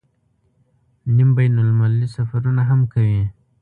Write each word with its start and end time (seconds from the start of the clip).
نیم 1.15 1.29
بین 1.37 1.55
المللي 1.63 2.07
سفرونه 2.15 2.61
هم 2.69 2.79
کوي. 2.93 3.19